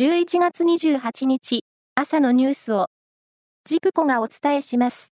[0.00, 1.62] 11月28日
[1.94, 2.86] 朝のニュースを
[3.66, 5.12] ジプコがお伝えします。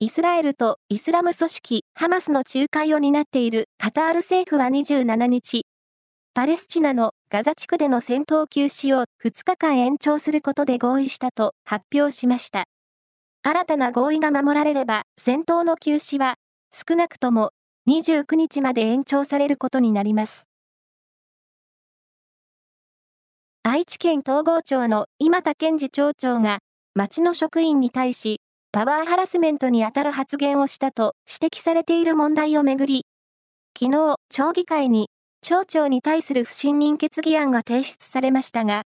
[0.00, 5.64] イスラエルとイスラム組織ハマスの仲介を担っているカタール政府は27日、
[6.34, 12.64] パレスチナのガザ地区での戦闘休止を2日間延長することで合意したと発表しました。
[13.42, 16.34] 新たな合意が守られれば戦闘の休止は
[16.70, 17.52] 少なくとも
[17.88, 20.51] 29日まで延長されることになります。
[23.74, 26.58] 愛知県東郷町の今田健二町長が
[26.94, 33.06] 町の職員に対しパワーハラスメントにあたる発言をしたと指摘されている問題をめぐり、
[33.74, 35.08] 昨日、町議会に
[35.40, 38.82] 町長に対する不信任決議案が提出されましたが、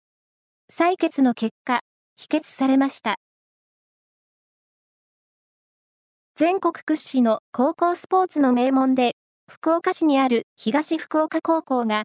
[0.71, 1.79] 採決の結果、
[2.15, 3.15] 否決されました。
[6.35, 9.15] 全国屈指の高校スポーツの名門で、
[9.51, 12.03] 福岡市にある東福岡高校が、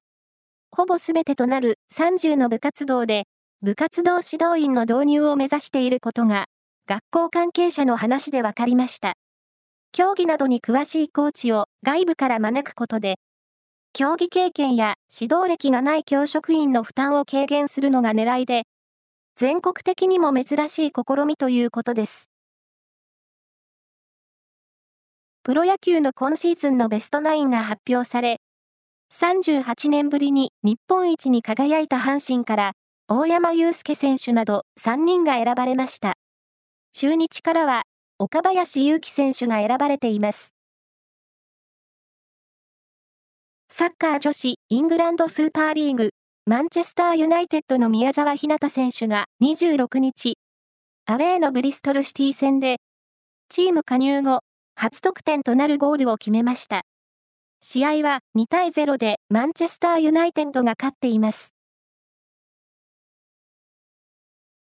[0.73, 3.25] ほぼすべてとなる30の部活動で、
[3.61, 6.45] 部活動指導員の導入を目指していることが
[6.87, 9.15] 学校関係者の話で分かりました。
[9.93, 13.17] 競技などに詳しいコーチを外部から招くことで、
[13.93, 18.63] 競技経験や指導歴がない教職員の負担を軽減するのが狙いで、
[19.37, 22.31] 全国的にも珍しい試みということです。
[25.43, 28.39] プロ野球の今シーズンのベストナインが発表され、
[29.21, 32.73] 38年ぶりに日本一に輝いた阪神から
[33.07, 36.15] 大山祐介選手など3人が選ばれました。
[36.95, 37.83] 中日からは、
[38.19, 40.55] 岡林勇希選手が選ばれています。
[43.69, 46.11] サッカー女子イングランドスーパーリーグ、
[46.47, 50.39] マンチェスターユナイテッドの宮沢ひなた選手が26日、
[51.07, 52.79] アウェーのブリストルシティ戦で、
[53.49, 54.41] チーム加入後、
[54.77, 56.83] 初得点となるゴールを決めました。
[57.63, 61.53] 試合は2対0でマンチェスターユナイテッドが勝っています。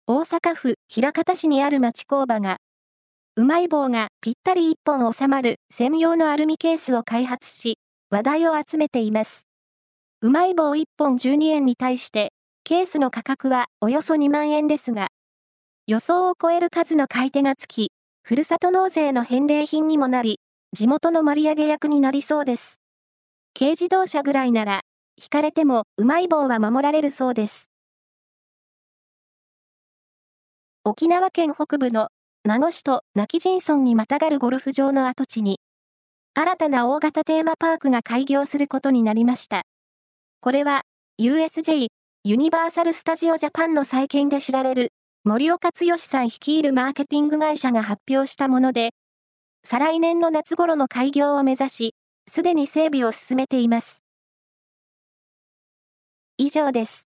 [0.08, 2.56] 大阪府枚方市にある町工場が、
[3.36, 7.78] うまい棒がぴったり1本収まる専用のアルミケースを開発し、
[8.10, 9.46] 話題を集めています。
[10.20, 12.32] うまい棒1本12円に対して、
[12.64, 15.06] ケースの価格はおよそ2万円ですが、
[15.86, 17.92] 予想を超える数の買い手がつき、
[18.24, 20.40] ふるさと納税の返礼品にもなり、
[20.72, 22.80] 地元の盛り上げ役になりそうです。
[23.58, 24.82] 軽自動車ぐらいなら、
[25.20, 27.72] 引かれてもうまい棒は守られるそうです。
[30.84, 32.10] 沖縄県北部の
[32.44, 35.58] 名護市と今帰仁村にまたがるゴルフ場の跡地に、
[36.34, 39.62] 新たな大型テーマパークが開業することになりました。
[40.40, 40.82] これは、
[41.20, 41.88] USJ、
[42.22, 44.92] ユニバーサル・スタジオ・ジャパンの再建で知られる、
[45.24, 48.90] 森岡剛さん率いるマーケティング会社が発表したもので、
[49.64, 51.94] 再来年の夏頃の開業を目指し、
[52.28, 54.02] すでに整備を進めています。
[56.36, 57.07] 以上です。